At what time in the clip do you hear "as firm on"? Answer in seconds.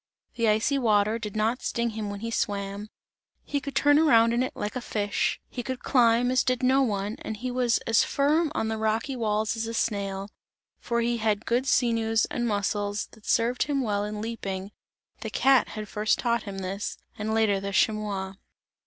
7.85-8.67